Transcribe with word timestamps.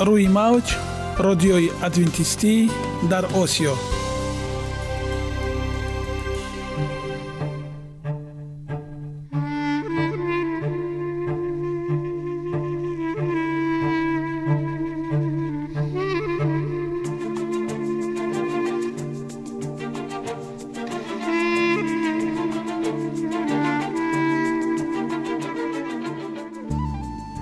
روی 0.00 0.28
موج 0.28 0.76
رادیوی 1.18 1.70
ادوینتیستی 1.82 2.70
در 3.10 3.26
آسیا 3.26 3.74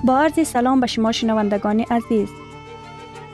با 0.04 0.18
عرض 0.18 0.48
سلام 0.48 0.80
به 0.80 0.86
شما 0.86 1.12
شنوندگان 1.12 1.80
عزیز. 1.80 2.43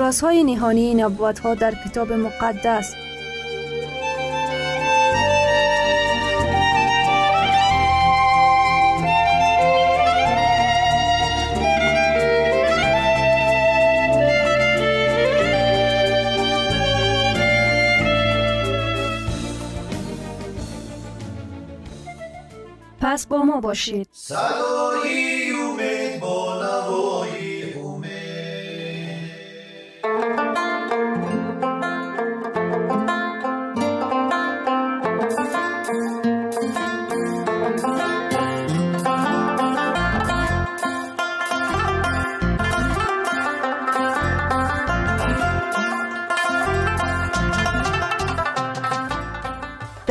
رازهای 0.00 0.44
نهانی 0.44 0.94
نبوت 0.94 1.38
ها 1.38 1.54
در 1.54 1.74
کتاب 1.84 2.12
مقدس. 2.12 2.94
پس 23.00 23.26
با 23.26 23.42
ما 23.42 23.60
باشید. 23.60 24.08
صدای 24.12 25.52
امید 25.52 26.20
با 26.20 26.62
نوای 26.62 27.49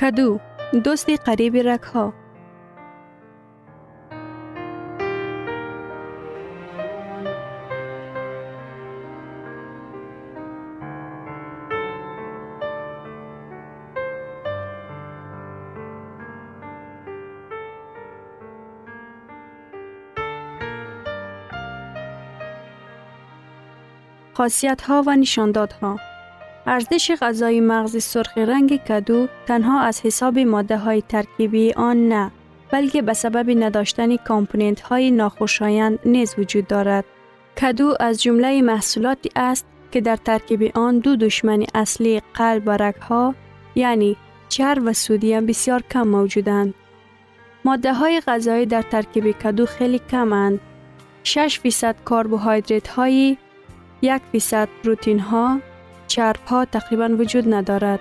کدو 0.00 0.40
دوست 0.84 1.10
قریب 1.10 1.56
رکها 1.56 2.12
خاصیت 24.34 24.82
ها 24.82 25.02
و 25.06 25.16
نشاندادها. 25.16 26.09
ارزش 26.66 27.16
غذای 27.20 27.60
مغز 27.60 28.02
سرخ 28.02 28.38
رنگ 28.38 28.76
کدو 28.76 29.26
تنها 29.46 29.80
از 29.80 30.00
حساب 30.00 30.38
ماده 30.38 30.78
های 30.78 31.02
ترکیبی 31.02 31.72
آن 31.72 32.08
نه 32.08 32.30
بلکه 32.70 33.02
به 33.02 33.12
سبب 33.12 33.64
نداشتن 33.64 34.16
کامپوننت 34.16 34.80
های 34.80 35.10
ناخوشایند 35.10 35.98
نیز 36.04 36.34
وجود 36.38 36.66
دارد. 36.66 37.04
کدو 37.60 37.96
از 38.00 38.22
جمله 38.22 38.62
محصولاتی 38.62 39.30
است 39.36 39.66
که 39.92 40.00
در 40.00 40.16
ترکیب 40.16 40.70
آن 40.74 40.98
دو 40.98 41.16
دشمن 41.16 41.64
اصلی 41.74 42.22
قلب 42.34 42.62
و 42.66 42.70
رگ 42.70 42.94
ها 42.94 43.34
یعنی 43.74 44.16
چرب 44.48 44.82
و 44.86 44.92
سودیم 44.92 45.46
بسیار 45.46 45.82
کم 45.90 46.08
موجودند. 46.08 46.74
ماده 47.64 47.94
های 47.94 48.20
غذایی 48.20 48.66
در 48.66 48.82
ترکیب 48.82 49.30
کدو 49.30 49.66
خیلی 49.66 50.00
کمند. 50.10 50.60
6 51.22 51.58
فیصد 51.62 51.96
کربوهیدرات 52.10 52.88
هایی، 52.88 53.38
یک 54.02 54.22
فیصد 54.32 54.68
پروتین 54.82 55.20
ها، 55.20 55.60
ها 56.18 56.64
تقریبا 56.64 57.08
وجود 57.18 57.54
ندارد. 57.54 58.00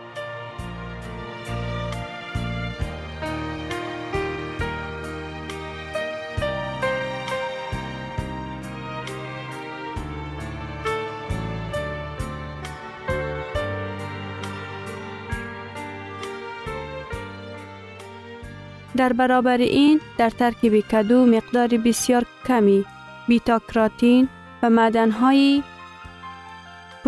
در 18.98 19.14
برابر 19.14 19.58
این 19.58 20.00
در 20.18 20.30
ترکیب 20.30 20.80
کدو 20.80 21.26
مقدار 21.26 21.68
بسیار 21.68 22.26
کمی 22.48 22.86
بیتا 23.28 23.60
کراتین 23.60 24.30
و 24.64 24.70
معدنهای 24.70 25.64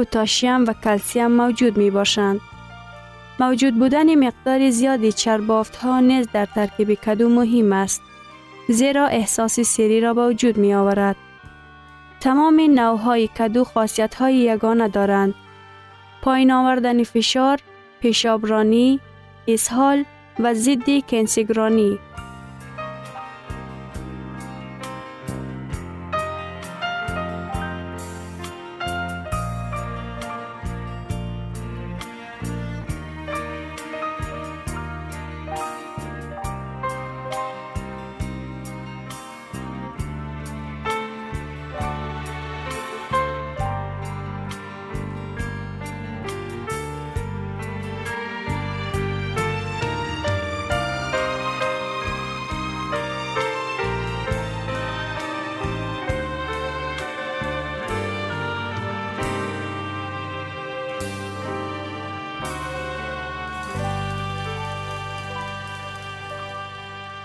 پوتاشیم 0.01 0.65
و 0.65 0.73
کلسیم 0.73 1.27
موجود 1.27 1.77
می 1.77 1.91
باشند 1.91 2.41
موجود 3.39 3.79
بودن 3.79 4.15
مقدار 4.27 4.69
زیادی 4.69 5.11
چربافت 5.11 5.75
ها 5.75 5.99
نیز 5.99 6.27
در 6.33 6.45
ترکیب 6.45 6.93
کدو 6.93 7.29
مهم 7.29 7.73
است. 7.73 8.01
زیرا 8.69 9.07
احساس 9.07 9.59
سری 9.59 10.01
را 10.01 10.13
به 10.13 10.27
وجود 10.27 10.57
می 10.57 10.73
آورد. 10.73 11.15
تمام 12.19 12.61
نوهای 12.69 13.27
کدو 13.27 13.63
خاصیت 13.63 14.15
های 14.15 14.35
یگانه 14.35 14.87
دارند. 14.87 15.33
پایین 16.21 16.51
آوردن 16.51 17.03
فشار، 17.03 17.59
پیشابرانی، 17.99 18.99
اسهال 19.47 20.05
و 20.39 20.53
ضد 20.53 21.05
کنسگرانی 21.07 21.99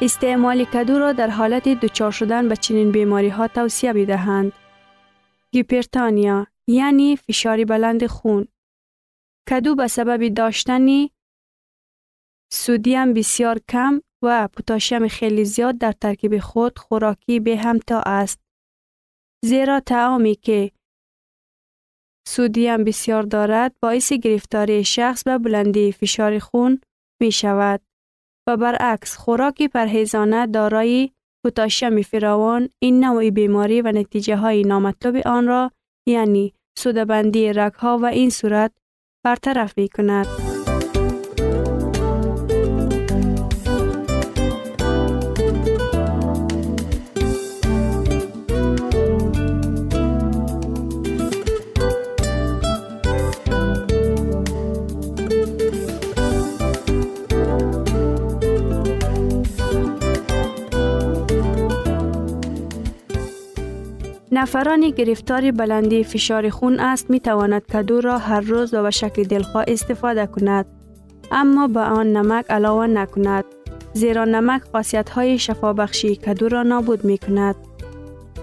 استعمال 0.03 0.65
کدو 0.65 0.99
را 0.99 1.13
در 1.13 1.29
حالت 1.29 1.69
دچار 1.69 2.11
شدن 2.11 2.49
به 2.49 2.57
چنین 2.57 2.93
بیماری 2.93 3.29
ها 3.29 3.49
توصیه 3.49 3.93
می 3.93 4.07
دهند. 4.07 4.53
گیپرتانیا 5.53 6.47
یعنی 6.67 7.17
فشار 7.17 7.65
بلند 7.65 8.07
خون. 8.07 8.49
کدو 9.51 9.75
به 9.75 9.87
سبب 9.87 10.29
داشتن 10.29 11.07
سودیم 12.53 13.15
بسیار 13.15 13.59
کم 13.69 14.01
و 14.23 14.49
پوتاشیم 14.53 15.09
خیلی 15.09 15.45
زیاد 15.45 15.79
در 15.79 15.93
ترکیب 15.93 16.39
خود 16.39 16.79
خوراکی 16.79 17.41
به 17.41 17.57
همتا 17.57 18.03
است. 18.07 18.41
زیرا 19.45 19.81
تعامی 19.81 20.35
که 20.35 20.71
سودیم 22.29 22.85
بسیار 22.85 23.23
دارد 23.23 23.75
باعث 23.81 24.13
گرفتاری 24.13 24.85
شخص 24.85 25.25
به 25.25 25.39
بلندی 25.39 25.93
فشار 25.93 26.39
خون 26.39 26.81
می 27.21 27.33
شود. 27.33 27.86
و 28.49 28.57
برعکس 28.57 29.17
خوراک 29.17 29.63
پرهیزانه 29.63 30.47
دارای 30.47 31.11
پوتاشیم 31.45 32.03
فراوان 32.03 32.69
این 32.83 33.05
نوع 33.05 33.31
بیماری 33.31 33.83
و 33.83 33.93
نتیجه 33.93 34.37
های 34.37 34.63
نامطلوب 34.63 35.17
آن 35.27 35.47
را 35.47 35.71
یعنی 36.09 36.55
سودبندی 36.79 37.53
رگ 37.53 37.73
ها 37.73 37.99
و 37.99 38.05
این 38.05 38.31
صورت 38.31 38.73
برطرف 39.25 39.79
می 39.79 39.89
کند. 39.89 40.27
نفرانی 64.33 64.93
گرفتار 64.93 65.51
بلندی 65.51 66.05
فشار 66.05 66.51
خون 66.51 66.81
است 66.81 67.11
می 67.11 67.21
تواند 67.21 67.67
کدو 67.67 68.01
را 68.01 68.19
هر 68.19 68.41
روز 68.41 68.75
و 68.75 68.83
به 68.83 68.91
شکل 68.91 69.23
دلخواه 69.23 69.65
استفاده 69.69 70.27
کند. 70.27 70.67
اما 71.33 71.69
به 71.69 71.81
آن 71.81 72.13
نمک 72.13 72.45
علاوه 72.51 72.87
نکند 72.87 73.45
زیرا 73.93 74.25
نمک 74.25 74.63
خاصیت 74.73 75.11
های 75.11 75.39
شفابخشی 75.39 76.17
کدو 76.17 76.49
را 76.49 76.63
نابود 76.63 77.05
می 77.05 77.19
کند 77.19 77.57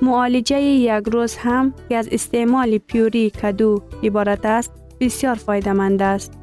معالجه 0.01 0.61
یک 0.61 1.03
روز 1.11 1.35
هم 1.35 1.73
که 1.89 1.95
از 1.97 2.09
استعمال 2.11 2.77
پیوری 2.77 3.29
کدو 3.29 3.81
عبارت 4.03 4.45
است 4.45 4.71
بسیار 4.99 5.35
فایدمند 5.35 6.01
است. 6.01 6.33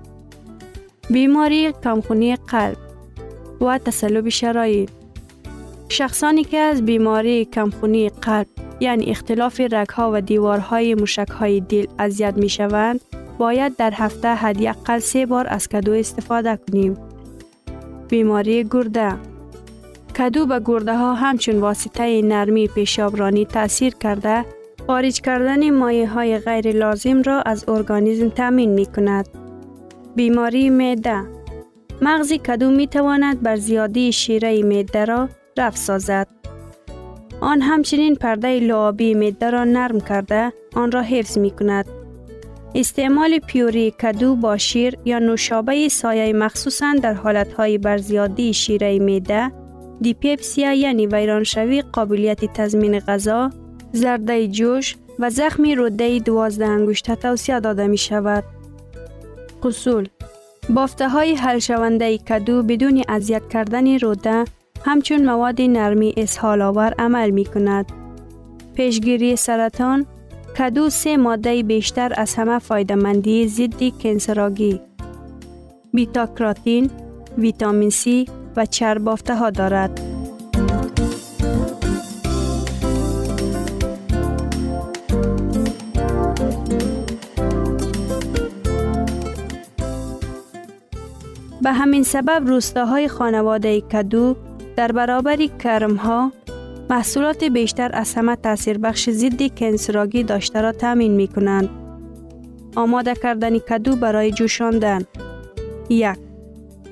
بیماری 1.11 1.73
کمخونی 1.85 2.37
قلب 2.37 2.77
و 3.61 3.79
تسلب 3.79 4.29
شرایط. 4.29 4.91
شخصانی 5.93 6.45
که 6.45 6.59
از 6.59 6.85
بیماری 6.85 7.45
کمخونی 7.45 8.09
قلب 8.09 8.47
یعنی 8.81 9.11
اختلاف 9.11 9.61
رگها 9.61 10.11
و 10.15 10.21
دیوارهای 10.21 10.97
های 11.39 11.61
دل 11.61 11.87
اذیت 11.99 12.35
می 12.37 12.49
شوند 12.49 13.01
باید 13.39 13.77
در 13.77 13.93
هفته 13.95 14.29
حداقل 14.29 14.99
سه 14.99 15.27
بار 15.27 15.47
از 15.49 15.69
کدو 15.69 15.93
استفاده 15.93 16.59
کنیم. 16.69 16.97
بیماری 18.09 18.65
گرده 18.65 19.15
کدو 20.19 20.47
به 20.47 20.61
گرده 20.65 20.97
ها 20.97 21.15
همچون 21.15 21.61
واسطه 21.61 22.23
نرمی 22.23 22.69
پیشابرانی 22.69 23.45
تاثیر 23.45 23.95
کرده 23.95 24.45
خارج 24.87 25.21
کردن 25.21 25.71
مایه 25.71 26.09
های 26.09 26.39
غیر 26.39 26.73
لازم 26.73 27.23
را 27.23 27.43
از 27.43 27.69
ارگانیزم 27.69 28.29
تامین 28.29 28.71
می 28.71 28.87
کند. 28.87 29.29
بیماری 30.17 30.71
معده 30.71 31.23
مغزی 32.03 32.39
کدو 32.39 32.71
می 32.71 32.87
تواند 32.87 33.43
بر 33.43 33.57
زیادی 33.57 34.13
شیره 34.13 34.63
معده 34.63 35.05
را 35.05 35.29
رفت 35.61 35.79
سازد. 35.79 36.27
آن 37.41 37.61
همچنین 37.61 38.15
پرده 38.15 38.61
لعابی 38.61 39.15
میده 39.15 39.51
را 39.51 39.65
نرم 39.65 40.01
کرده 40.01 40.53
آن 40.77 40.93
را 40.93 41.03
حفظ 41.03 41.39
می 41.39 41.51
کند. 41.51 41.87
استعمال 42.75 43.39
پیوری 43.39 43.91
کدو 43.91 44.37
با 44.37 44.57
شیر 44.57 44.97
یا 45.05 45.19
نوشابه 45.19 45.89
سایه 45.89 46.33
مخصوصا 46.33 46.95
در 47.03 47.13
حالتهای 47.13 47.79
برزیادی 47.79 48.55
شیره 48.55 48.99
میده 48.99 49.53
دیپیپسیا 50.01 50.75
یعنی 50.75 51.07
ویرانشوی 51.07 51.83
قابلیت 51.83 52.45
تضمین 52.45 52.99
غذا 52.99 53.51
زرده 53.93 54.49
جوش 54.49 54.97
و 55.19 55.31
زخم 55.31 55.63
روده 55.77 56.19
دوازده 56.19 56.67
انگشته 56.67 57.15
توصیه 57.15 57.61
داده 57.61 57.87
می 57.87 57.99
شود. 57.99 58.45
قصول 59.63 60.09
بافته 60.71 61.09
های 61.09 61.35
حل 61.35 61.59
شونده 61.59 62.19
کدو 62.19 62.63
بدون 62.63 63.03
اذیت 63.09 63.43
کردن 63.49 63.99
روده 63.99 64.45
همچون 64.85 65.27
مواد 65.27 65.61
نرمی 65.61 66.15
اسهال 66.17 66.63
آور 66.63 66.95
عمل 66.99 67.31
می 67.31 67.45
کند. 67.45 67.93
پیشگیری 68.75 69.37
سرطان 69.37 70.07
کدو 70.59 70.91
سه 70.91 71.17
ماده 71.17 71.63
بیشتر 71.63 72.13
از 72.17 72.35
همه 72.35 72.59
فایدمندی 72.59 73.49
ضد 73.49 73.99
کنسراگی 74.03 74.81
بیتا 75.93 76.27
کراتین، 76.27 76.91
ویتامین 77.39 77.91
C 77.91 78.31
و 78.57 78.67
چربافته 78.67 79.37
ها 79.37 79.51
دارد. 79.51 80.01
به 91.63 91.73
همین 91.73 92.03
سبب 92.03 92.43
روستاهای 92.47 93.09
خانواده 93.09 93.81
کدو 93.81 94.37
در 94.81 94.93
برابر 94.93 95.37
کرم 95.37 95.97
ها 95.97 96.33
محصولات 96.91 97.45
بیشتر 97.45 97.91
از 97.93 98.15
همه 98.15 98.37
تاثیر 98.37 98.79
بخش 98.79 99.11
ضد 99.11 99.55
کنسراگی 99.55 100.23
داشته 100.23 100.61
را 100.61 100.73
تامین 100.73 101.13
می 101.13 101.29
کنند. 101.29 101.69
آماده 102.77 103.15
کردن 103.15 103.59
کدو 103.59 103.97
برای 103.97 104.33
جوشاندن 104.33 105.03
یک 105.89 106.17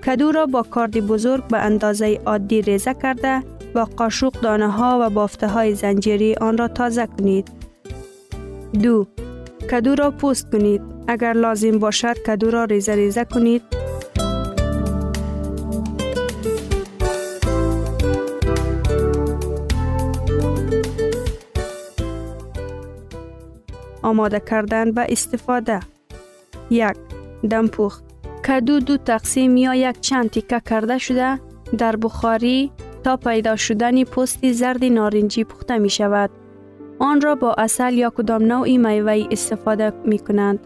کدو 0.06 0.32
را 0.32 0.46
با 0.46 0.62
کارد 0.62 1.06
بزرگ 1.06 1.48
به 1.48 1.58
اندازه 1.58 2.20
عادی 2.26 2.62
ریزه 2.62 2.94
کرده 2.94 3.42
با 3.74 3.84
قاشق 3.84 4.32
دانه 4.32 4.70
ها 4.70 4.98
و 5.02 5.10
بافته 5.10 5.48
های 5.48 5.74
زنجیری 5.74 6.34
آن 6.34 6.58
را 6.58 6.68
تازه 6.68 7.06
کنید. 7.06 7.48
دو 8.82 9.06
کدو 9.70 9.94
را 9.94 10.10
پوست 10.10 10.52
کنید. 10.52 10.82
اگر 11.06 11.32
لازم 11.32 11.78
باشد 11.78 12.18
کدو 12.26 12.50
را 12.50 12.64
ریزه 12.64 12.94
ریزه 12.94 13.24
کنید 13.24 13.87
آماده 24.08 24.40
کردن 24.40 24.90
و 24.90 25.06
استفاده 25.08 25.80
یک 26.70 26.96
دمپخت 27.50 28.04
کدو 28.46 28.80
دو 28.80 28.96
تقسیم 28.96 29.56
یا 29.56 29.74
یک 29.74 30.00
چند 30.00 30.30
تیکه 30.30 30.60
کرده 30.60 30.98
شده 30.98 31.40
در 31.78 31.96
بخاری 31.96 32.70
تا 33.04 33.16
پیدا 33.16 33.56
شدن 33.56 34.04
پوست 34.04 34.52
زرد 34.52 34.84
نارنجی 34.84 35.44
پخته 35.44 35.78
می 35.78 35.90
شود. 35.90 36.30
آن 36.98 37.20
را 37.20 37.34
با 37.34 37.54
اصل 37.54 37.94
یا 37.94 38.10
کدام 38.10 38.42
نوعی 38.42 38.78
میوه 38.78 39.24
استفاده 39.30 39.92
می 40.04 40.18
کنند. 40.18 40.58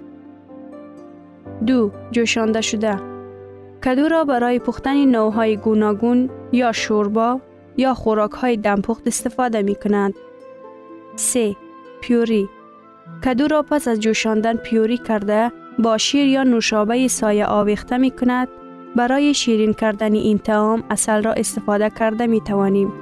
دو 1.66 1.90
جوشانده 2.10 2.60
شده 2.60 2.96
کدو 3.84 4.08
را 4.08 4.24
برای 4.24 4.58
پختن 4.58 5.04
نوهای 5.04 5.56
گوناگون 5.56 6.30
یا 6.52 6.72
شوربا 6.72 7.40
یا 7.76 7.94
خوراک 7.94 8.30
های 8.30 8.56
دمپخت 8.56 9.06
استفاده 9.06 9.62
می 9.62 9.74
کنند. 9.74 10.14
3. 11.16 11.56
پیوری 12.00 12.48
کدو 13.24 13.48
را 13.48 13.62
پس 13.62 13.88
از 13.88 14.00
جوشاندن 14.00 14.56
پیوری 14.56 14.98
کرده 14.98 15.52
با 15.78 15.98
شیر 15.98 16.26
یا 16.26 16.42
نوشابه 16.42 17.08
سایه 17.08 17.46
آویخته 17.46 17.96
می 17.98 18.10
کند. 18.10 18.48
برای 18.96 19.34
شیرین 19.34 19.72
کردن 19.72 20.14
این 20.14 20.38
تعام 20.38 20.84
اصل 20.90 21.22
را 21.22 21.32
استفاده 21.32 21.90
کرده 21.90 22.26
می 22.26 22.40
توانیم. 22.40 23.01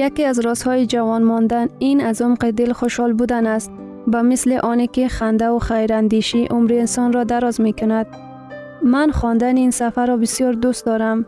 یکی 0.00 0.24
از 0.24 0.40
رازهای 0.40 0.86
جوان 0.86 1.22
ماندن 1.22 1.68
این 1.78 2.00
از 2.00 2.22
عمق 2.22 2.50
دل 2.50 2.72
خوشحال 2.72 3.12
بودن 3.12 3.46
است 3.46 3.72
با 4.06 4.22
مثل 4.22 4.52
آنی 4.52 4.86
که 4.86 5.08
خنده 5.08 5.48
و 5.48 5.58
خیراندیشی 5.58 6.44
عمر 6.44 6.72
انسان 6.72 7.12
را 7.12 7.24
دراز 7.24 7.60
می 7.60 7.72
کند. 7.72 8.06
من 8.82 9.10
خواندن 9.10 9.56
این 9.56 9.70
سفر 9.70 10.06
را 10.06 10.16
بسیار 10.16 10.52
دوست 10.52 10.86
دارم. 10.86 11.26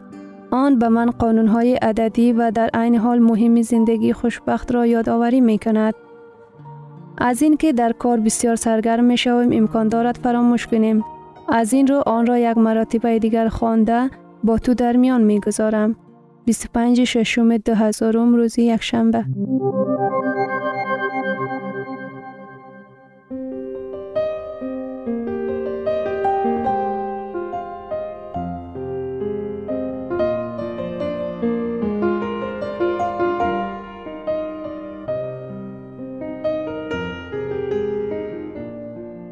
آن 0.50 0.78
به 0.78 0.88
من 0.88 1.10
قانونهای 1.10 1.74
عددی 1.74 2.32
و 2.32 2.50
در 2.50 2.70
عین 2.74 2.96
حال 2.96 3.18
مهمی 3.18 3.62
زندگی 3.62 4.12
خوشبخت 4.12 4.72
را 4.72 4.86
یادآوری 4.86 5.40
می 5.40 5.58
کند. 5.58 5.94
از 7.18 7.42
این 7.42 7.56
که 7.56 7.72
در 7.72 7.92
کار 7.92 8.20
بسیار 8.20 8.56
سرگرم 8.56 9.04
می 9.04 9.16
شویم 9.16 9.52
امکان 9.52 9.88
دارد 9.88 10.18
فراموش 10.22 10.66
کنیم. 10.66 11.04
از 11.48 11.72
این 11.72 11.86
رو 11.86 12.02
آن 12.06 12.26
را 12.26 12.38
یک 12.38 12.58
مراتبه 12.58 13.18
دیگر 13.18 13.48
خوانده 13.48 14.10
با 14.44 14.58
تو 14.58 14.74
در 14.74 14.96
میان 14.96 15.22
می 15.22 15.40
گذارم. 15.40 15.96
25 16.46 17.04
ششم 17.04 17.56
2000 17.56 18.12
روزی 18.12 18.62
یک 18.62 18.82
شنبه 18.82 19.24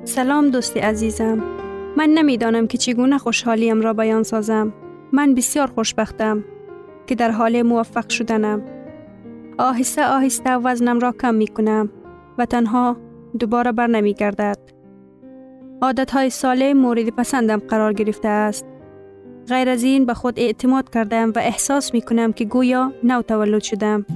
سلام 0.05 0.51
دوستی 0.51 0.81
عزیزم. 0.81 1.43
من 1.97 2.09
نمی‌دانم 2.09 2.67
که 2.67 2.79
چگونه 2.79 3.19
خوشحالیم 3.19 3.81
را 3.81 3.93
بیان 3.93 4.23
سازم. 4.23 4.73
من 5.13 5.35
بسیار 5.35 5.67
خوشبختم. 5.67 6.45
که 7.11 7.17
در 7.17 7.31
حال 7.31 7.63
موفق 7.63 8.09
شدنم. 8.09 8.63
آهسته 9.59 10.07
آهسته 10.07 10.57
وزنم 10.57 10.99
را 11.01 11.13
کم 11.13 11.35
می 11.35 11.47
کنم 11.47 11.91
و 12.39 12.47
تنها 12.47 12.97
دوباره 13.39 13.73
بر 13.73 13.87
نمی 13.87 14.15
گردد. 14.15 14.59
عادت 15.83 16.11
های 16.11 16.31
ساله 16.31 16.75
مورد 16.75 17.09
پسندم 17.09 17.59
قرار 17.59 17.93
گرفته 17.93 18.29
است. 18.29 18.67
غیر 19.49 19.69
از 19.69 19.83
این 19.83 20.07
به 20.07 20.15
خود 20.15 20.39
اعتماد 20.41 20.91
کردم 20.91 21.33
و 21.37 21.39
احساس 21.39 21.95
می 21.95 22.03
کنم 22.03 22.33
که 22.33 22.45
گویا 22.45 22.93
نو 23.05 23.23
تولد 23.23 23.63
شدم. 23.63 24.07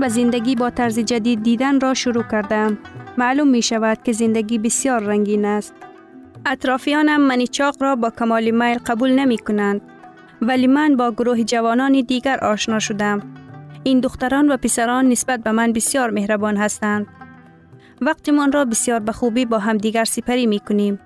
من 0.00 0.06
به 0.06 0.12
زندگی 0.12 0.54
با 0.54 0.70
طرز 0.70 0.98
جدید 0.98 1.42
دیدن 1.42 1.80
را 1.80 1.94
شروع 1.94 2.22
کردم. 2.22 2.78
معلوم 3.18 3.48
می 3.48 3.62
شود 3.62 4.02
که 4.02 4.12
زندگی 4.12 4.58
بسیار 4.58 5.02
رنگین 5.02 5.44
است. 5.44 5.74
اطرافیانم 6.46 7.20
منی 7.20 7.46
چاق 7.46 7.82
را 7.82 7.96
با 7.96 8.10
کمال 8.10 8.50
میل 8.50 8.78
قبول 8.78 9.12
نمی 9.12 9.38
کنند. 9.38 9.80
ولی 10.42 10.66
من 10.66 10.96
با 10.96 11.10
گروه 11.10 11.42
جوانان 11.42 11.92
دیگر 11.92 12.38
آشنا 12.38 12.78
شدم. 12.78 13.22
این 13.84 14.00
دختران 14.00 14.48
و 14.48 14.56
پسران 14.56 15.08
نسبت 15.08 15.40
به 15.40 15.52
من 15.52 15.72
بسیار 15.72 16.10
مهربان 16.10 16.56
هستند. 16.56 17.06
وقتمان 18.00 18.52
را 18.52 18.64
بسیار 18.64 19.00
به 19.00 19.12
خوبی 19.12 19.44
با 19.44 19.58
هم 19.58 19.76
دیگر 19.76 20.04
سپری 20.04 20.46
می 20.46 20.60
کنیم. 20.60 20.98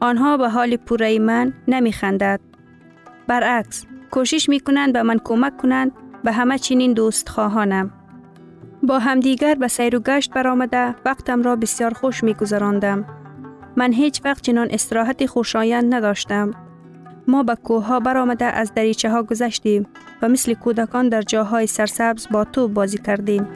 آنها 0.00 0.36
به 0.36 0.48
حال 0.48 0.76
پوره 0.76 1.18
من 1.18 1.52
نمی 1.68 1.92
خندد. 1.92 2.40
برعکس، 3.26 3.84
کوشش 4.10 4.48
می 4.48 4.60
کنند 4.60 4.92
به 4.92 5.02
من 5.02 5.18
کمک 5.24 5.56
کنند 5.56 5.92
به 6.24 6.32
همه 6.32 6.58
چنین 6.58 6.92
دوست 6.92 7.28
خواهانم. 7.28 7.92
با 8.82 8.98
همدیگر 8.98 9.54
به 9.54 9.68
سیر 9.68 9.96
و 9.96 10.00
گشت 10.00 10.30
برآمده 10.30 10.94
وقتم 11.04 11.42
را 11.42 11.56
بسیار 11.56 11.94
خوش 11.94 12.24
می 12.24 12.34
گذراندم. 12.34 13.04
من 13.76 13.92
هیچ 13.92 14.20
وقت 14.24 14.42
چنان 14.42 14.68
استراحت 14.70 15.26
خوشایند 15.26 15.94
نداشتم. 15.94 16.50
ما 17.28 17.42
به 17.42 17.54
کوه 17.54 17.86
ها 17.86 18.00
برآمده 18.00 18.44
از 18.44 18.74
دریچه 18.74 19.10
ها 19.10 19.22
گذشتیم 19.22 19.86
و 20.22 20.28
مثل 20.28 20.54
کودکان 20.54 21.08
در 21.08 21.22
جاهای 21.22 21.66
سرسبز 21.66 22.26
با 22.30 22.44
تو 22.44 22.68
بازی 22.68 22.98
کردیم. 22.98 23.48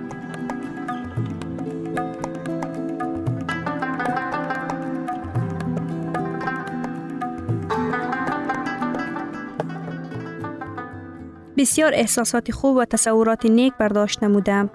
بسیار 11.56 11.94
احساسات 11.94 12.52
خوب 12.52 12.76
و 12.76 12.84
تصورات 12.84 13.46
نیک 13.46 13.74
برداشت 13.78 14.24
نمودم. 14.24 14.70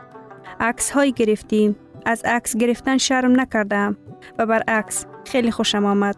عکس 0.60 0.92
های 0.92 1.12
گرفتیم. 1.12 1.76
از 2.06 2.22
عکس 2.26 2.58
گرفتن 2.58 2.98
شرم 2.98 3.40
نکردم 3.42 3.98
و 4.38 4.46
برعکس 4.46 5.06
خیلی 5.26 5.52
خوشم 5.52 5.86
آمد. 5.86 6.16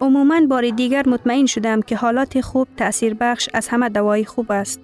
عموما 0.00 0.40
بار 0.46 0.70
دیگر 0.70 1.08
مطمئن 1.08 1.46
شدم 1.46 1.82
که 1.82 1.96
حالات 1.96 2.40
خوب 2.40 2.68
تأثیر 2.76 3.14
بخش 3.14 3.48
از 3.54 3.68
همه 3.68 3.88
دوای 3.88 4.24
خوب 4.24 4.52
است. 4.52 4.80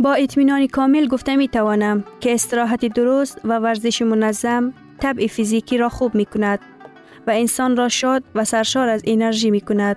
با 0.00 0.14
اطمینان 0.14 0.66
کامل 0.66 1.08
گفته 1.08 1.36
می 1.36 1.48
توانم 1.48 2.04
که 2.20 2.34
استراحت 2.34 2.84
درست 2.84 3.40
و 3.44 3.58
ورزش 3.58 4.02
منظم 4.02 4.72
طبع 5.00 5.26
فیزیکی 5.26 5.78
را 5.78 5.88
خوب 5.88 6.14
می 6.14 6.24
کند 6.24 6.58
و 7.26 7.30
انسان 7.30 7.76
را 7.76 7.88
شاد 7.88 8.24
و 8.34 8.44
سرشار 8.44 8.88
از 8.88 9.02
انرژی 9.04 9.50
می 9.50 9.60
کند. 9.60 9.96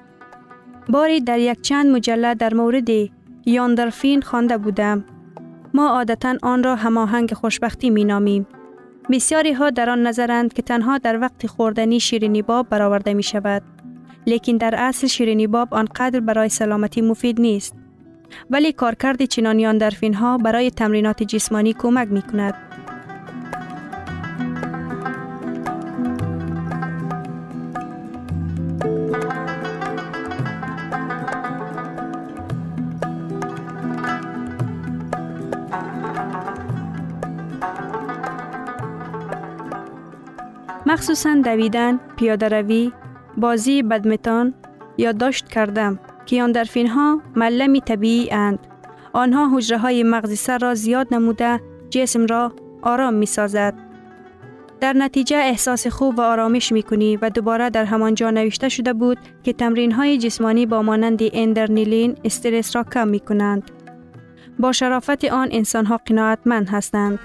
باری 0.90 1.22
در 1.22 1.40
یک 1.40 1.62
چند 1.62 1.92
مجله 1.92 2.36
در 2.36 2.54
مورد 2.54 2.90
یاندرفین 3.46 4.22
خوانده 4.22 4.58
بودم. 4.58 5.06
ما 5.74 5.90
عادتا 5.90 6.36
آن 6.42 6.64
را 6.64 6.76
هماهنگ 6.76 7.34
خوشبختی 7.34 7.90
می 7.90 8.06
نامیم. 8.06 8.48
بسیاری 9.12 9.54
ها 9.54 9.70
در 9.70 9.90
آن 9.90 10.08
نظرند 10.08 10.54
که 10.54 10.62
تنها 10.62 10.98
در 10.98 11.20
وقت 11.20 11.48
خوردنی 11.48 12.00
شیرینی 12.00 12.42
باب 12.42 12.70
برآورده 12.70 13.14
می 13.14 13.24
شود. 13.24 13.62
لیکن 14.28 14.58
در 14.58 14.76
اصل 14.78 15.08
شیرینی 15.08 15.48
باب 15.48 15.74
آنقدر 15.74 16.20
برای 16.20 16.50
سلامتی 16.50 17.02
مفید 17.02 17.42
نیست. 17.42 17.76
ولی 18.50 18.72
کارکرد 18.72 19.26
چنان 19.26 19.60
یاندرفین 19.60 20.14
ها 20.14 20.38
برای 20.38 20.72
تمرینات 20.72 21.24
جسمانی 21.24 21.74
کمک 21.74 22.08
می 22.12 22.22
کند. 22.22 22.56
مخصوصا 41.04 41.36
دویدن، 41.46 42.00
پیاده 42.18 42.48
روی، 42.48 42.92
بازی 43.38 43.84
بدمتان 43.84 44.54
یا 44.98 45.12
داشت 45.12 45.48
کردم 45.48 46.00
که 46.26 46.36
یاندرفین 46.36 46.88
ها 46.88 47.22
ملمی 47.36 47.82
طبیعی 47.82 48.32
اند. 48.32 48.60
آنها 49.14 49.58
حجره 49.58 49.78
های 49.78 50.04
مغزی 50.04 50.36
سر 50.36 50.58
را 50.58 50.76
زیاد 50.76 51.14
نموده 51.14 51.62
جسم 51.90 52.26
را 52.26 52.52
آرام 52.82 53.14
می 53.14 53.26
سازد. 53.26 53.74
در 54.80 54.94
نتیجه 54.94 55.38
احساس 55.38 55.88
خوب 55.88 56.20
و 56.20 56.22
آرامش 56.22 56.72
می 56.72 56.84
کنی 56.84 57.18
و 57.18 57.30
دوباره 57.30 57.70
در 57.70 57.86
همان 57.86 58.16
جا 58.16 58.32
نوشته 58.32 58.70
شده 58.70 58.94
بود 58.94 59.18
که 59.44 59.54
تمرین 59.54 59.92
های 59.92 60.18
جسمانی 60.18 60.66
با 60.66 60.82
مانند 60.82 61.20
اندرنیلین 61.34 62.16
استرس 62.24 62.76
را 62.76 62.84
کم 62.84 63.08
می 63.08 63.20
کنند. 63.20 63.72
با 64.60 64.72
شرافت 64.72 65.26
آن 65.26 65.50
انسان 65.52 65.86
ها 65.86 66.00
قناعتمند 66.06 66.70
هستند. 66.70 67.20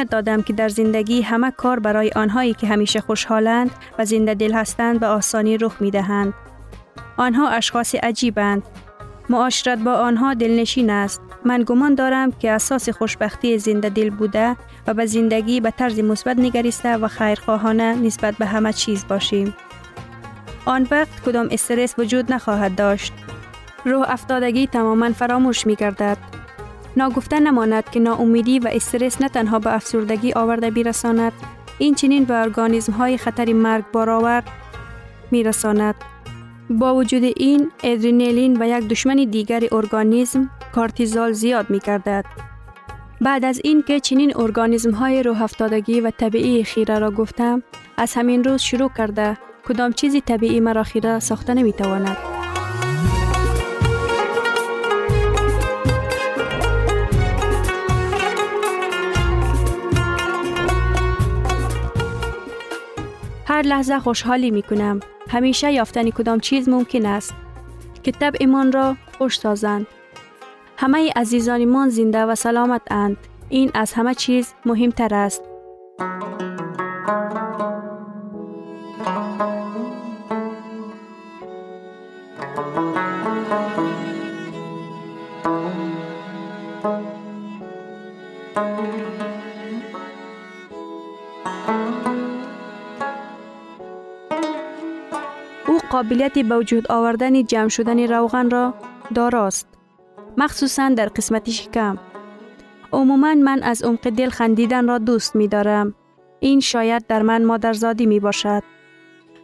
اهمیت 0.00 0.12
دادم 0.12 0.42
که 0.42 0.52
در 0.52 0.68
زندگی 0.68 1.22
همه 1.22 1.50
کار 1.50 1.78
برای 1.78 2.10
آنهایی 2.16 2.54
که 2.54 2.66
همیشه 2.66 3.00
خوشحالند 3.00 3.70
و 3.98 4.04
زنده 4.04 4.34
دل 4.34 4.52
هستند 4.52 5.00
به 5.00 5.06
آسانی 5.06 5.58
رخ 5.58 5.76
می 5.80 5.90
دهند. 5.90 6.34
آنها 7.16 7.48
اشخاص 7.48 7.94
عجیبند. 7.94 8.62
معاشرت 9.28 9.78
با 9.78 9.94
آنها 9.94 10.34
دلنشین 10.34 10.90
است. 10.90 11.20
من 11.44 11.64
گمان 11.66 11.94
دارم 11.94 12.32
که 12.32 12.50
اساس 12.50 12.88
خوشبختی 12.88 13.58
زنده 13.58 13.88
دل 13.88 14.10
بوده 14.10 14.56
و 14.86 14.94
به 14.94 15.06
زندگی 15.06 15.60
به 15.60 15.70
طرز 15.70 15.98
مثبت 15.98 16.38
نگریسته 16.38 16.96
و 16.96 17.08
خیرخواهانه 17.08 17.94
نسبت 17.94 18.34
به 18.34 18.46
همه 18.46 18.72
چیز 18.72 19.04
باشیم. 19.08 19.54
آن 20.64 20.86
وقت 20.90 21.20
کدام 21.26 21.48
استرس 21.50 21.94
وجود 21.98 22.32
نخواهد 22.32 22.74
داشت. 22.74 23.12
روح 23.84 24.10
افتادگی 24.10 24.66
تماما 24.66 25.12
فراموش 25.12 25.66
می 25.66 25.74
گردد. 25.74 26.29
ناگفته 26.96 27.40
نماند 27.40 27.90
که 27.90 28.00
ناامیدی 28.00 28.58
و 28.58 28.68
استرس 28.72 29.22
نه 29.22 29.28
تنها 29.28 29.58
به 29.58 29.74
افسردگی 29.74 30.32
آورده 30.32 30.70
بیرساند 30.70 31.32
این 31.78 31.94
چنین 31.94 32.24
به 32.24 32.34
ارگانیزم 32.34 32.92
های 32.92 33.18
خطر 33.18 33.52
مرگ 33.52 33.84
بارآور 33.92 34.42
میرساند 35.30 35.94
با 36.70 36.94
وجود 36.94 37.22
این 37.36 37.70
ادرینالین 37.82 38.62
و 38.62 38.68
یک 38.68 38.88
دشمن 38.88 39.16
دیگر 39.16 39.62
ارگانیسم 39.72 40.50
کارتیزال 40.74 41.32
زیاد 41.32 41.70
می 41.70 41.80
کردد. 41.80 42.24
بعد 43.20 43.44
از 43.44 43.60
این 43.64 43.82
که 43.82 44.00
چنین 44.00 44.36
ارگانیزم 44.36 44.90
های 44.90 45.22
روح 45.22 45.42
افتادگی 45.42 46.00
و 46.00 46.10
طبیعی 46.10 46.64
خیره 46.64 46.98
را 46.98 47.10
گفتم 47.10 47.62
از 47.96 48.14
همین 48.14 48.44
روز 48.44 48.62
شروع 48.62 48.90
کرده 48.98 49.38
کدام 49.68 49.92
چیزی 49.92 50.20
طبیعی 50.20 50.60
مرا 50.60 50.82
خیره 50.82 51.18
ساخته 51.18 51.54
نمی 51.54 51.72
تواند. 51.72 52.29
هر 63.60 63.66
لحظه 63.66 63.98
خوشحالی 63.98 64.50
می 64.50 64.62
کنم. 64.62 65.00
همیشه 65.28 65.72
یافتن 65.72 66.10
کدام 66.10 66.40
چیز 66.40 66.68
ممکن 66.68 67.06
است 67.06 67.34
که 68.02 68.12
ایمان 68.40 68.72
را 68.72 68.96
خوش 69.18 69.38
سازند. 69.38 69.86
همه 70.76 71.12
عزیزانمان 71.16 71.88
زنده 71.88 72.22
و 72.22 72.34
سلامت 72.34 72.82
اند. 72.90 73.16
این 73.48 73.70
از 73.74 73.92
همه 73.92 74.14
چیز 74.14 74.54
مهمتر 74.66 75.14
است. 75.14 75.42
قابلیت 95.90 96.38
به 96.38 96.82
آوردن 96.88 97.44
جمع 97.44 97.68
شدن 97.68 97.98
روغن 97.98 98.50
را 98.50 98.74
داراست. 99.14 99.68
مخصوصا 100.36 100.88
در 100.88 101.06
قسمت 101.06 101.50
شکم. 101.50 101.98
عموما 102.92 103.34
من 103.34 103.62
از 103.62 103.82
عمق 103.82 104.10
دل 104.10 104.28
خندیدن 104.28 104.88
را 104.88 104.98
دوست 104.98 105.36
می 105.36 105.48
دارم. 105.48 105.94
این 106.40 106.60
شاید 106.60 107.06
در 107.06 107.22
من 107.22 107.44
مادرزادی 107.44 108.06
می 108.06 108.20
باشد. 108.20 108.62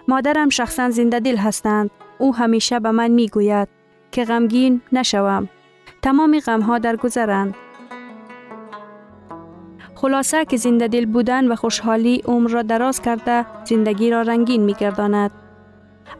مادرم 0.08 0.48
شخصا 0.48 0.90
زنده 0.90 1.20
دل 1.20 1.36
هستند. 1.36 1.90
او 2.18 2.34
همیشه 2.34 2.80
به 2.80 2.90
من 2.90 3.10
می 3.10 3.28
گوید 3.28 3.68
که 4.10 4.24
غمگین 4.24 4.80
نشوم. 4.92 5.48
تمام 6.02 6.38
غمها 6.38 6.78
در 6.78 6.96
گذرند. 6.96 7.54
خلاصه 9.94 10.44
که 10.44 10.56
زنده 10.56 10.88
دل 10.88 11.06
بودن 11.06 11.48
و 11.52 11.56
خوشحالی 11.56 12.22
عمر 12.26 12.50
را 12.50 12.62
دراز 12.62 13.02
کرده 13.02 13.46
زندگی 13.64 14.10
را 14.10 14.22
رنگین 14.22 14.62
می 14.62 14.74
گرداند. 14.74 15.45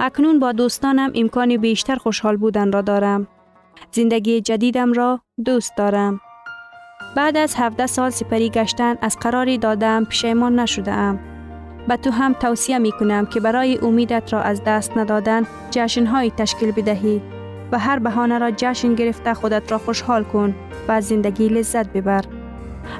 اکنون 0.01 0.39
با 0.39 0.53
دوستانم 0.53 1.13
امکان 1.15 1.57
بیشتر 1.57 1.97
خوشحال 1.97 2.37
بودن 2.37 2.73
را 2.73 2.83
دارم. 2.83 3.27
زندگی 3.93 4.41
جدیدم 4.41 4.93
را 4.93 5.21
دوست 5.45 5.73
دارم. 5.77 6.21
بعد 7.17 7.37
از 7.37 7.55
17 7.57 7.87
سال 7.87 8.11
سپری 8.11 8.51
گشتن 8.51 8.97
از 9.01 9.17
قراری 9.19 9.59
دادم 9.59 10.05
پشیمان 10.05 10.59
نشده 10.59 10.93
ام. 10.93 11.19
به 11.89 11.97
تو 11.97 12.11
هم 12.11 12.33
توصیه 12.33 12.79
می 12.79 12.93
کنم 12.93 13.27
که 13.27 13.41
برای 13.41 13.79
امیدت 13.79 14.33
را 14.33 14.43
از 14.43 14.65
دست 14.65 14.97
ندادن 14.97 15.47
جشنهایی 15.71 16.31
تشکیل 16.31 16.71
بدهی 16.71 17.23
و 17.73 17.79
هر 17.79 17.99
بهانه 17.99 18.39
را 18.39 18.51
جشن 18.51 18.95
گرفته 18.95 19.35
خودت 19.35 19.73
را 19.73 19.79
خوشحال 19.79 20.25
کن 20.25 20.55
و 20.89 20.93
از 20.93 21.09
زندگی 21.09 21.49
لذت 21.49 21.93
ببر. 21.93 22.25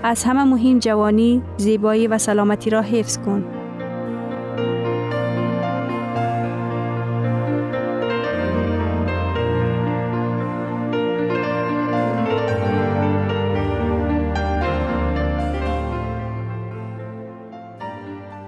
از 0.03 0.25
همه 0.25 0.45
مهم 0.45 0.79
جوانی، 0.79 1.43
زیبایی 1.57 2.07
و 2.07 2.19
سلامتی 2.19 2.71
را 2.71 2.83
حفظ 2.83 3.19
کن. 3.19 3.56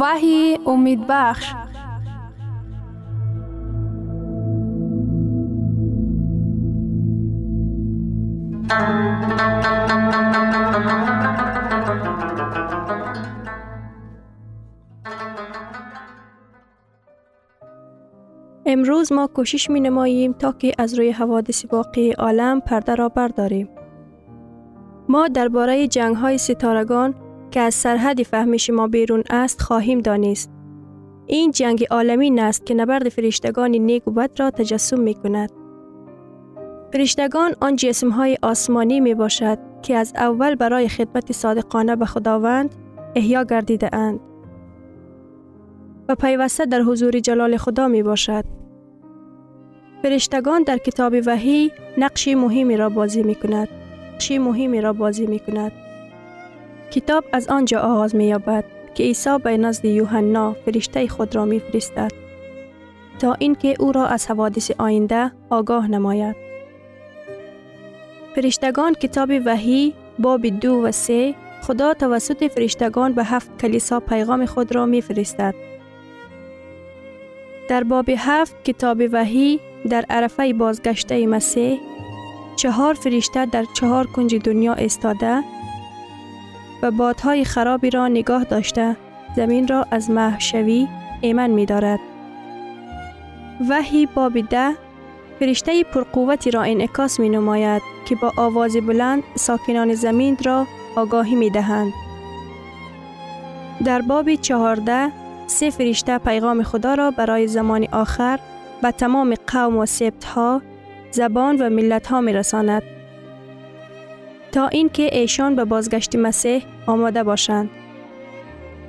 وحی 0.00 0.58
امید 0.66 1.06
بخش 1.08 1.54
امروز 18.66 19.12
ما 19.12 19.26
کوشش 19.26 19.70
می 19.70 19.80
نماییم 19.80 20.32
تا 20.32 20.52
که 20.52 20.72
از 20.78 20.98
روی 20.98 21.10
حوادث 21.10 21.64
واقعی 21.72 22.12
عالم 22.12 22.60
پرده 22.60 22.94
را 22.94 23.08
برداریم. 23.08 23.68
ما 25.08 25.28
درباره 25.28 25.88
جنگ 25.88 26.16
های 26.16 26.38
ستارگان 26.38 27.14
که 27.52 27.60
از 27.60 27.74
سرحد 27.74 28.22
فهمش 28.22 28.70
ما 28.70 28.88
بیرون 28.88 29.22
است 29.30 29.62
خواهیم 29.62 30.00
دانست. 30.00 30.50
این 31.26 31.50
جنگ 31.50 31.86
عالمی 31.90 32.40
است 32.40 32.66
که 32.66 32.74
نبرد 32.74 33.08
فرشتگان 33.08 33.70
نیک 33.70 34.08
و 34.08 34.10
بد 34.10 34.30
را 34.40 34.50
تجسم 34.50 35.00
می 35.00 35.14
کند. 35.14 35.52
فرشتگان 36.92 37.54
آن 37.60 37.76
جسم 37.76 38.08
های 38.08 38.36
آسمانی 38.42 39.00
می 39.00 39.14
باشد 39.14 39.58
که 39.82 39.96
از 39.96 40.12
اول 40.16 40.54
برای 40.54 40.88
خدمت 40.88 41.32
صادقانه 41.32 41.96
به 41.96 42.06
خداوند 42.06 42.74
احیا 43.16 43.44
گردیده 43.44 43.94
اند. 43.94 44.20
و 46.08 46.14
پیوسته 46.14 46.66
در 46.66 46.80
حضور 46.80 47.18
جلال 47.20 47.56
خدا 47.56 47.88
می 47.88 48.02
باشد. 48.02 48.44
فرشتگان 50.02 50.62
در 50.62 50.78
کتاب 50.78 51.14
وحی 51.26 51.70
نقش 51.98 52.28
مهمی 52.28 52.76
را 52.76 52.88
بازی 52.88 53.22
می 53.22 53.34
کند. 53.34 53.68
نقش 54.14 54.30
مهمی 54.30 54.80
را 54.80 54.92
بازی 54.92 55.26
می 55.26 55.38
کند. 55.38 55.81
کتاب 56.92 57.24
از 57.32 57.48
آنجا 57.48 57.80
آغاز 57.80 58.16
می 58.16 58.24
یابد 58.24 58.64
که 58.94 59.02
عیسی 59.02 59.38
به 59.44 59.56
نزد 59.56 59.84
یوحنا 59.84 60.52
فرشته 60.52 61.08
خود 61.08 61.34
را 61.34 61.44
می 61.44 61.60
فرستد 61.60 62.10
تا 63.18 63.34
اینکه 63.38 63.74
او 63.80 63.92
را 63.92 64.06
از 64.06 64.26
حوادث 64.26 64.70
آینده 64.78 65.32
آگاه 65.50 65.88
نماید. 65.88 66.36
فرشتگان 68.34 68.94
کتاب 68.94 69.30
وحی 69.44 69.94
باب 70.18 70.46
دو 70.46 70.74
و 70.74 70.92
سه 70.92 71.34
خدا 71.62 71.94
توسط 71.94 72.52
فرشتگان 72.52 73.12
به 73.12 73.24
هفت 73.24 73.62
کلیسا 73.62 74.00
پیغام 74.00 74.46
خود 74.46 74.74
را 74.74 74.86
می 74.86 75.02
فرستد. 75.02 75.54
در 77.68 77.84
باب 77.84 78.10
هفت 78.18 78.64
کتاب 78.64 79.02
وحی 79.12 79.60
در 79.90 80.04
عرفه 80.10 80.52
بازگشته 80.52 81.26
مسیح 81.26 81.80
چهار 82.56 82.94
فرشته 82.94 83.46
در 83.46 83.64
چهار 83.74 84.06
کنج 84.06 84.34
دنیا 84.34 84.72
استاده 84.72 85.42
و 86.82 86.90
بادهای 86.90 87.44
خرابی 87.44 87.90
را 87.90 88.08
نگاه 88.08 88.44
داشته 88.44 88.96
زمین 89.36 89.68
را 89.68 89.86
از 89.90 90.10
محشوی 90.10 90.88
ایمن 91.20 91.50
می 91.50 91.66
دارد. 91.66 92.00
وحی 93.68 94.06
باب 94.06 94.40
ده 94.40 94.72
فرشته 95.40 95.84
پرقوتی 95.84 96.50
را 96.50 96.62
انعکاس 96.62 97.20
می 97.20 97.28
نماید 97.28 97.82
که 98.08 98.14
با 98.14 98.32
آواز 98.36 98.76
بلند 98.76 99.22
ساکنان 99.34 99.94
زمین 99.94 100.36
را 100.44 100.66
آگاهی 100.96 101.34
می 101.34 101.50
دهند. 101.50 101.92
در 103.84 104.02
باب 104.02 104.34
چهارده 104.34 105.12
سه 105.46 105.70
فرشته 105.70 106.18
پیغام 106.18 106.62
خدا 106.62 106.94
را 106.94 107.10
برای 107.10 107.46
زمان 107.46 107.86
آخر 107.92 108.38
به 108.82 108.90
تمام 108.90 109.34
قوم 109.46 109.76
و 109.76 109.86
سبت 109.86 110.24
ها، 110.24 110.62
زبان 111.10 111.56
و 111.56 111.70
ملت 111.70 112.06
ها 112.06 112.20
می 112.20 112.32
رساند. 112.32 112.82
تا 114.52 114.68
اینکه 114.68 115.08
ایشان 115.12 115.56
به 115.56 115.64
بازگشت 115.64 116.16
مسیح 116.16 116.64
آماده 116.86 117.22
باشند. 117.22 117.70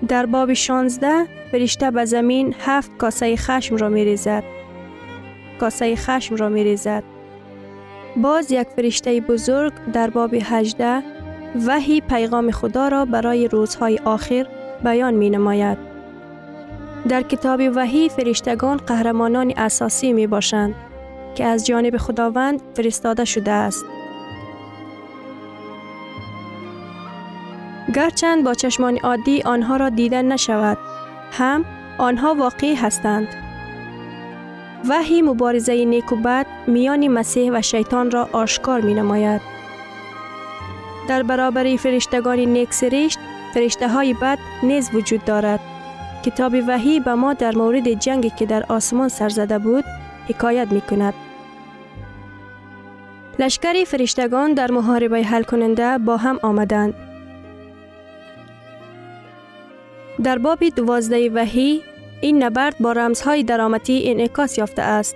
در 0.08 0.26
باب 0.26 0.54
16 0.54 1.26
فرشته 1.52 1.92
به 1.92 2.06
زمین 2.06 2.56
هفت 2.60 2.98
کاسه 2.98 3.36
خشم 3.36 3.76
را 3.76 3.90
می 3.90 4.06
ریزد. 4.06 4.44
کاسه 5.60 5.96
خشم 5.96 6.36
را 6.36 6.50
می 6.50 6.64
ریزد. 6.64 7.04
باز 8.18 8.52
یک 8.52 8.68
فرشته 8.76 9.22
بزرگ 9.22 9.74
در 9.94 10.10
باب 10.10 10.34
18 10.34 11.04
وحی 11.68 12.02
پیغام 12.02 12.52
خدا 12.52 12.88
را 12.88 13.06
برای 13.06 13.48
روزهای 13.48 14.00
آخر 14.06 14.48
بیان 14.84 15.14
می 15.14 15.30
نماید. 15.30 15.78
در 17.10 17.22
کتاب 17.22 17.62
وحی 17.76 18.10
فرشتگان 18.10 18.78
قهرمانان 18.78 19.54
اساسی 19.58 20.14
می 20.14 20.28
باشند 20.28 20.76
که 21.36 21.46
از 21.46 21.66
جانب 21.66 21.98
خداوند 21.98 22.62
فرستاده 22.74 23.26
شده 23.26 23.52
است. 23.52 23.86
گرچند 27.94 28.44
با 28.44 28.54
چشمان 28.54 28.98
عادی 28.98 29.42
آنها 29.42 29.78
را 29.78 29.90
دیدن 29.90 30.26
نشود 30.26 30.78
هم 31.32 31.66
آنها 31.98 32.36
واقعی 32.36 32.76
هستند 32.76 33.28
وحی 34.90 35.22
مبارزه 35.22 35.86
نیک 35.86 36.12
و 36.12 36.16
بد 36.16 36.46
میان 36.68 37.08
مسیح 37.08 37.52
و 37.52 37.62
شیطان 37.62 38.12
را 38.12 38.30
آشکار 38.32 38.82
می 38.82 38.94
نماید. 38.94 39.42
در 41.08 41.24
برابر 41.24 41.76
فرشتگان 41.76 42.40
نیک 42.40 42.74
سرشت 42.74 43.20
فرشته 43.54 43.90
های 43.90 44.14
بد 44.14 44.38
نیز 44.64 44.90
وجود 44.94 45.26
دارد. 45.26 45.60
کتاب 46.26 46.54
وحی 46.68 47.00
به 47.00 47.14
ما 47.14 47.34
در 47.34 47.56
مورد 47.56 47.94
جنگی 47.94 48.30
که 48.30 48.46
در 48.46 48.64
آسمان 48.70 49.10
سرزده 49.10 49.60
بود 49.60 49.86
حکایت 50.28 50.72
می 50.72 50.82
کند. 50.82 51.14
لشکری 53.40 53.86
فرشتگان 53.86 54.54
در 54.54 54.72
محاربه 54.72 55.24
حل 55.24 55.44
کننده 55.44 55.98
با 55.98 56.18
هم 56.18 56.40
آمدند. 56.44 57.13
در 60.24 60.38
باب 60.38 60.70
دوازده 60.70 61.30
وحی 61.30 61.82
این 62.22 62.44
نبرد 62.44 62.76
با 62.80 62.92
رمزهای 62.92 63.44
درامتی 63.44 64.04
انعکاس 64.06 64.58
یافته 64.58 64.82
است. 64.82 65.16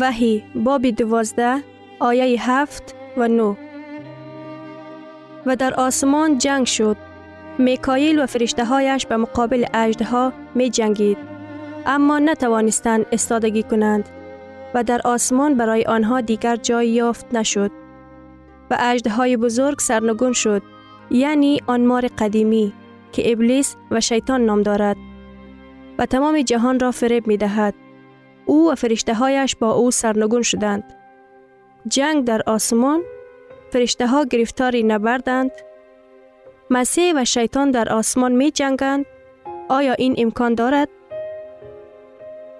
وحی 0.00 0.44
باب 0.54 0.90
دوازده 0.90 1.62
آیه 1.98 2.50
هفت 2.50 2.94
و 3.16 3.28
نو 3.28 3.54
و 5.46 5.56
در 5.56 5.74
آسمان 5.74 6.38
جنگ 6.38 6.66
شد. 6.66 6.96
میکایل 7.58 8.22
و 8.22 8.26
فرشته 8.26 8.64
هایش 8.64 9.06
به 9.06 9.16
مقابل 9.16 9.64
ها 10.04 10.32
می 10.54 10.70
جنگید. 10.70 11.18
اما 11.86 12.18
نتوانستند 12.18 13.06
استادگی 13.12 13.62
کنند 13.62 14.08
و 14.74 14.84
در 14.84 15.00
آسمان 15.04 15.54
برای 15.54 15.84
آنها 15.84 16.20
دیگر 16.20 16.56
جای 16.56 16.88
یافت 16.88 17.34
نشد. 17.34 17.70
و 18.70 18.94
های 19.10 19.36
بزرگ 19.36 19.78
سرنگون 19.78 20.32
شد 20.32 20.62
یعنی 21.10 21.60
آن 21.66 21.84
مار 21.84 22.06
قدیمی 22.18 22.72
که 23.12 23.32
ابلیس 23.32 23.76
و 23.90 24.00
شیطان 24.00 24.44
نام 24.44 24.62
دارد 24.62 24.96
و 25.98 26.06
تمام 26.06 26.42
جهان 26.42 26.80
را 26.80 26.90
فریب 26.90 27.26
می 27.26 27.36
دهد. 27.36 27.74
او 28.46 28.70
و 28.70 28.74
فرشته 28.74 29.14
هایش 29.14 29.56
با 29.56 29.72
او 29.72 29.90
سرنگون 29.90 30.42
شدند. 30.42 30.84
جنگ 31.88 32.24
در 32.24 32.42
آسمان 32.46 33.02
فرشته 33.70 34.06
ها 34.06 34.24
گرفتاری 34.24 34.82
نبردند. 34.82 35.50
مسیح 36.70 37.12
و 37.16 37.24
شیطان 37.24 37.70
در 37.70 37.92
آسمان 37.92 38.32
می 38.32 38.50
جنگند. 38.50 39.06
آیا 39.68 39.92
این 39.92 40.14
امکان 40.18 40.54
دارد؟ 40.54 40.88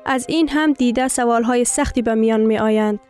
از 0.07 0.27
این 0.29 0.49
هم 0.49 0.73
دیده 0.73 1.09
سوال 1.09 1.43
های 1.43 1.65
سختی 1.65 2.03
به 2.03 2.15
میان 2.15 2.41
می 2.41 2.59
آیند. 2.59 3.01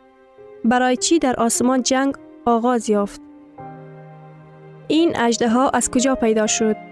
برای 0.65 0.97
چی 0.97 1.19
در 1.19 1.35
آسمان 1.37 1.83
جنگ 1.83 2.15
آغاز 2.45 2.91
یافت؟ 2.91 3.21
این 4.89 5.17
اجده 5.17 5.49
ها 5.49 5.69
از 5.69 5.91
کجا 5.91 6.15
پیدا 6.15 6.47
شد؟ 6.47 6.92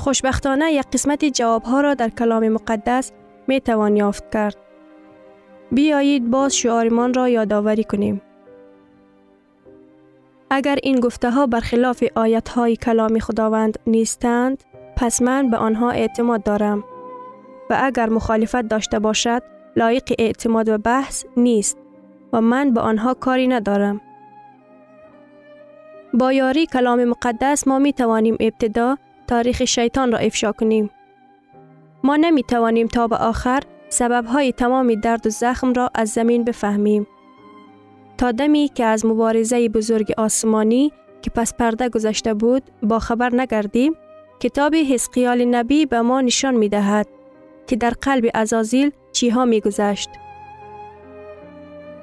خوشبختانه 0.00 0.72
یک 0.72 0.86
قسمت 0.92 1.24
جوابها 1.24 1.80
را 1.80 1.94
در 1.94 2.08
کلام 2.08 2.48
مقدس 2.48 3.12
می 3.48 3.60
توان 3.60 3.96
یافت 3.96 4.30
کرد. 4.32 4.56
بیایید 5.72 6.30
باز 6.30 6.56
شعارمان 6.56 7.14
را 7.14 7.28
یادآوری 7.28 7.84
کنیم. 7.84 8.22
اگر 10.50 10.78
این 10.82 11.00
گفته 11.00 11.30
ها 11.30 11.46
برخلاف 11.46 12.04
آیت 12.14 12.48
های 12.48 12.76
کلام 12.76 13.18
خداوند 13.18 13.78
نیستند، 13.86 14.64
پس 14.96 15.22
من 15.22 15.50
به 15.50 15.56
آنها 15.56 15.90
اعتماد 15.90 16.42
دارم 16.42 16.84
و 17.70 17.78
اگر 17.82 18.08
مخالفت 18.08 18.62
داشته 18.62 18.98
باشد 18.98 19.42
لایق 19.76 20.12
اعتماد 20.18 20.68
و 20.68 20.78
بحث 20.78 21.24
نیست 21.36 21.78
و 22.32 22.40
من 22.40 22.74
به 22.74 22.80
آنها 22.80 23.14
کاری 23.14 23.48
ندارم. 23.48 24.00
با 26.14 26.32
یاری 26.32 26.66
کلام 26.66 27.04
مقدس 27.04 27.68
ما 27.68 27.78
می 27.78 27.92
توانیم 27.92 28.36
ابتدا 28.40 28.96
تاریخ 29.30 29.64
شیطان 29.64 30.12
را 30.12 30.18
افشا 30.18 30.52
کنیم. 30.52 30.90
ما 32.04 32.16
نمی 32.16 32.42
توانیم 32.42 32.86
تا 32.86 33.06
به 33.06 33.16
آخر 33.16 33.62
سبب 33.88 34.26
های 34.26 34.52
تمام 34.52 34.94
درد 34.94 35.26
و 35.26 35.30
زخم 35.30 35.72
را 35.72 35.90
از 35.94 36.08
زمین 36.08 36.44
بفهمیم. 36.44 37.06
تا 38.18 38.32
دمی 38.32 38.70
که 38.74 38.84
از 38.84 39.06
مبارزه 39.06 39.68
بزرگ 39.68 40.12
آسمانی 40.18 40.92
که 41.22 41.30
پس 41.30 41.54
پرده 41.54 41.88
گذشته 41.88 42.34
بود 42.34 42.62
با 42.82 42.98
خبر 42.98 43.34
نگردیم 43.34 43.92
کتاب 44.40 44.74
حسقیال 44.74 45.44
نبی 45.44 45.86
به 45.86 46.00
ما 46.00 46.20
نشان 46.20 46.54
می 46.54 46.68
دهد 46.68 47.06
که 47.66 47.76
در 47.76 47.90
قلب 47.90 48.30
ازازیل 48.34 48.90
چیها 49.12 49.44
می 49.44 49.60
گذشت. 49.60 50.10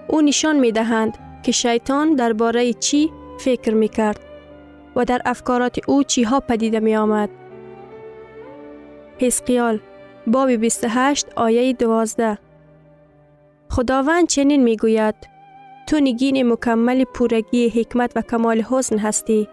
او 0.07 0.21
نشان 0.21 0.59
می 0.59 0.71
دهند 0.71 1.17
که 1.43 1.51
شیطان 1.51 2.15
درباره 2.15 2.73
چی 2.73 3.11
فکر 3.39 3.73
می 3.73 3.87
کرد 3.89 4.26
و 4.97 5.05
در 5.05 5.21
افکارات 5.25 5.89
او 5.89 6.03
چیها 6.03 6.39
پدیده 6.39 6.79
می 6.79 6.95
آمد. 6.95 7.29
حسقیال 9.19 9.79
باب 10.27 10.51
28 10.51 11.27
آیه 11.35 11.73
12 11.73 12.37
خداوند 13.69 14.27
چنین 14.27 14.63
می 14.63 14.77
گوید 14.77 15.15
تو 15.87 15.99
نگین 15.99 16.51
مکمل 16.51 17.03
پورگی 17.03 17.69
حکمت 17.69 18.11
و 18.15 18.21
کمال 18.21 18.61
حسن 18.61 18.97
هستی. 18.97 19.47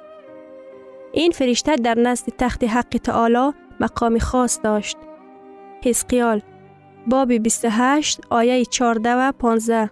این 1.13 1.33
فرشته 1.33 1.77
در 1.77 1.99
نزد 1.99 2.27
تخت 2.39 2.65
حق 2.65 2.99
تعالی 3.05 3.53
مقام 3.81 4.19
خاص 4.19 4.61
داشت. 4.63 4.97
حسقیال 5.85 6.43
باب 7.07 7.33
28 7.33 8.21
آیه 8.31 8.65
14 8.65 9.15
و 9.15 9.33
15 9.33 9.91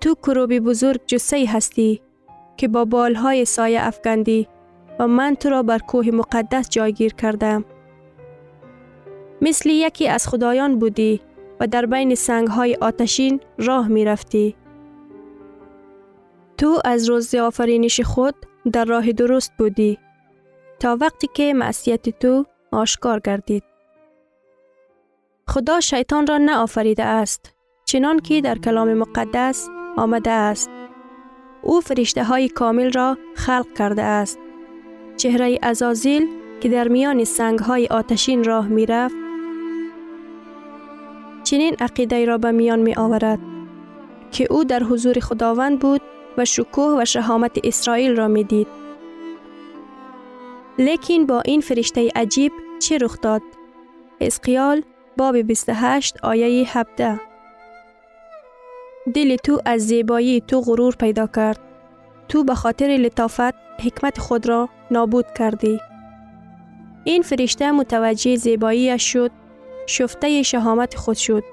تو 0.00 0.14
کروبی 0.14 0.60
بزرگ 0.60 1.00
جسه 1.06 1.44
هستی 1.48 2.00
که 2.62 2.68
با 2.68 2.84
بالهای 2.84 3.44
سایه 3.44 3.86
افگندی 3.86 4.48
و 4.98 5.06
من 5.06 5.34
تو 5.34 5.50
را 5.50 5.62
بر 5.62 5.78
کوه 5.78 6.10
مقدس 6.10 6.68
جایگیر 6.68 7.14
کردم. 7.14 7.64
مثل 9.40 9.70
یکی 9.70 10.08
از 10.08 10.28
خدایان 10.28 10.78
بودی 10.78 11.20
و 11.60 11.66
در 11.66 11.86
بین 11.86 12.14
سنگهای 12.14 12.74
آتشین 12.80 13.40
راه 13.58 13.88
می 13.88 14.04
رفتی. 14.04 14.54
تو 16.58 16.80
از 16.84 17.08
روز 17.08 17.34
آفرینش 17.34 18.00
خود 18.00 18.34
در 18.72 18.84
راه 18.84 19.12
درست 19.12 19.52
بودی 19.58 19.98
تا 20.80 20.96
وقتی 21.00 21.28
که 21.34 21.54
معصیت 21.54 22.08
تو 22.08 22.46
آشکار 22.72 23.20
گردید. 23.20 23.62
خدا 25.48 25.80
شیطان 25.80 26.26
را 26.26 26.38
نه 26.38 26.56
آفریده 26.56 27.04
است 27.04 27.54
چنان 27.84 28.20
که 28.20 28.40
در 28.40 28.58
کلام 28.58 28.94
مقدس 28.94 29.68
آمده 29.96 30.30
است. 30.30 30.81
او 31.62 31.80
فرشته 31.80 32.24
های 32.24 32.48
کامل 32.48 32.92
را 32.92 33.18
خلق 33.34 33.66
کرده 33.78 34.02
است. 34.02 34.38
چهره 35.16 35.58
ازازیل 35.62 36.28
که 36.60 36.68
در 36.68 36.88
میان 36.88 37.24
سنگ 37.24 37.58
های 37.58 37.86
آتشین 37.86 38.44
راه 38.44 38.68
می 38.68 38.86
رفت 38.86 39.14
چنین 41.44 41.76
عقیده 41.80 42.24
را 42.24 42.38
به 42.38 42.50
میان 42.50 42.78
می 42.78 42.94
آورد 42.94 43.38
که 44.30 44.46
او 44.50 44.64
در 44.64 44.82
حضور 44.82 45.20
خداوند 45.20 45.78
بود 45.78 46.00
و 46.38 46.44
شکوه 46.44 46.98
و 46.98 47.04
شهامت 47.04 47.58
اسرائیل 47.64 48.16
را 48.16 48.28
می 48.28 48.44
دید. 48.44 48.66
لیکن 50.78 51.26
با 51.26 51.40
این 51.40 51.60
فرشته 51.60 52.10
عجیب 52.16 52.52
چه 52.78 52.98
رخ 52.98 53.20
داد؟ 53.20 53.42
اسقیال 54.20 54.82
باب 55.16 55.36
28 55.36 56.16
آیه 56.24 56.78
17 56.78 57.31
دل 59.14 59.36
تو 59.36 59.60
از 59.64 59.80
زیبایی 59.80 60.40
تو 60.40 60.60
غرور 60.60 60.94
پیدا 60.94 61.26
کرد. 61.26 61.58
تو 62.28 62.44
به 62.44 62.54
خاطر 62.54 62.86
لطافت 62.86 63.54
حکمت 63.84 64.18
خود 64.18 64.48
را 64.48 64.68
نابود 64.90 65.26
کردی. 65.38 65.80
این 67.04 67.22
فرشته 67.22 67.70
متوجه 67.70 68.36
زیباییش 68.36 69.12
شد 69.12 69.30
شفته 69.86 70.42
شهامت 70.42 70.94
خود 70.94 71.16
شد 71.16 71.44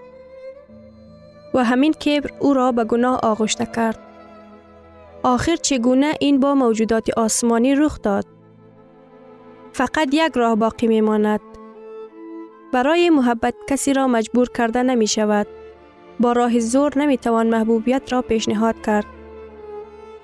و 1.53 1.63
همین 1.63 1.93
کبر 1.93 2.29
او 2.39 2.53
را 2.53 2.71
به 2.71 2.83
گناه 2.83 3.19
آغشته 3.19 3.65
کرد. 3.65 3.99
آخر 5.23 5.55
چگونه 5.55 6.13
این 6.19 6.39
با 6.39 6.55
موجودات 6.55 7.09
آسمانی 7.17 7.75
رخ 7.75 8.01
داد؟ 8.01 8.25
فقط 9.73 10.09
یک 10.13 10.31
راه 10.35 10.55
باقی 10.55 10.87
می 10.87 11.01
ماند. 11.01 11.39
برای 12.73 13.09
محبت 13.09 13.53
کسی 13.69 13.93
را 13.93 14.07
مجبور 14.07 14.49
کرده 14.49 14.83
نمی 14.83 15.07
شود. 15.07 15.47
با 16.19 16.31
راه 16.31 16.59
زور 16.59 16.97
نمی 16.97 17.17
توان 17.17 17.47
محبوبیت 17.47 18.13
را 18.13 18.21
پیشنهاد 18.21 18.81
کرد. 18.85 19.05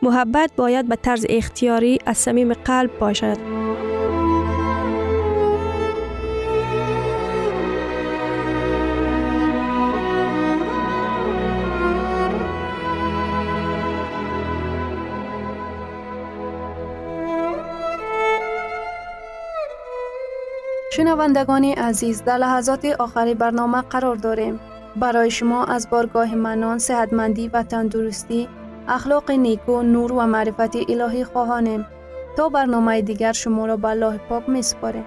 محبت 0.02 0.52
باید 0.56 0.88
به 0.88 0.96
طرز 0.96 1.26
اختیاری 1.30 2.00
از 2.06 2.18
صمیم 2.18 2.54
قلب 2.54 3.00
باشد. 3.00 3.38
شنوندگان 20.92 21.64
عزیز 21.64 22.24
در 22.24 22.38
لحظات 22.38 22.86
آخری 22.86 23.34
برنامه 23.34 23.82
قرار 23.82 24.16
داریم. 24.16 24.60
برای 24.96 25.32
شما 25.32 25.66
از 25.66 25.90
بارگاه 25.90 26.36
منان، 26.36 26.80
صحتمندی 26.80 27.48
و 27.48 27.64
تندرستی، 27.64 28.48
اخلاق 28.88 29.32
نیکو، 29.32 29.82
نور 29.82 30.12
و 30.12 30.22
معرفت 30.22 30.76
الهی 30.90 31.24
خواهانیم. 31.24 31.86
تا 32.38 32.50
برنامه 32.50 33.02
دیگر 33.02 33.32
شما 33.32 33.66
را 33.66 33.78
به 33.78 33.88
الله 33.88 34.18
پاک 34.18 34.50
می 34.50 34.62
سپاریم. 34.62 35.06